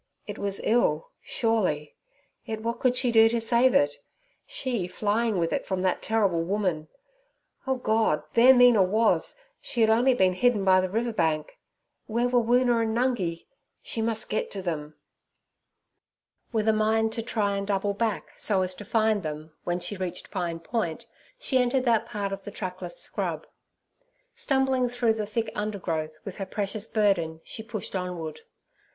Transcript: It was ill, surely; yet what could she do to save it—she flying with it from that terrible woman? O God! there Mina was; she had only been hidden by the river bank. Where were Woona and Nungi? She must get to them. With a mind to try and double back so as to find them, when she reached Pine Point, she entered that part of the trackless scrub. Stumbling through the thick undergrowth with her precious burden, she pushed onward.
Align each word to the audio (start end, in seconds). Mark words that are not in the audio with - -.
It 0.25 0.39
was 0.39 0.59
ill, 0.63 1.11
surely; 1.21 1.95
yet 2.43 2.63
what 2.63 2.79
could 2.79 2.95
she 2.95 3.11
do 3.11 3.29
to 3.29 3.39
save 3.39 3.75
it—she 3.75 4.87
flying 4.87 5.37
with 5.37 5.53
it 5.53 5.63
from 5.67 5.83
that 5.83 6.01
terrible 6.01 6.41
woman? 6.41 6.87
O 7.67 7.75
God! 7.75 8.23
there 8.33 8.55
Mina 8.55 8.81
was; 8.81 9.39
she 9.59 9.81
had 9.81 9.91
only 9.91 10.15
been 10.15 10.33
hidden 10.33 10.65
by 10.65 10.81
the 10.81 10.89
river 10.89 11.13
bank. 11.13 11.59
Where 12.07 12.27
were 12.27 12.41
Woona 12.41 12.81
and 12.81 12.97
Nungi? 12.97 13.45
She 13.83 14.01
must 14.01 14.27
get 14.27 14.49
to 14.49 14.63
them. 14.63 14.95
With 16.51 16.67
a 16.67 16.73
mind 16.73 17.13
to 17.13 17.21
try 17.21 17.55
and 17.55 17.67
double 17.67 17.93
back 17.93 18.29
so 18.37 18.63
as 18.63 18.73
to 18.73 18.83
find 18.83 19.21
them, 19.21 19.53
when 19.65 19.79
she 19.79 19.95
reached 19.97 20.31
Pine 20.31 20.59
Point, 20.61 21.05
she 21.37 21.59
entered 21.59 21.85
that 21.85 22.07
part 22.07 22.33
of 22.33 22.43
the 22.43 22.49
trackless 22.49 22.97
scrub. 22.99 23.45
Stumbling 24.33 24.89
through 24.89 25.13
the 25.13 25.27
thick 25.27 25.51
undergrowth 25.53 26.17
with 26.25 26.37
her 26.37 26.45
precious 26.47 26.87
burden, 26.87 27.39
she 27.43 27.61
pushed 27.61 27.95
onward. 27.95 28.41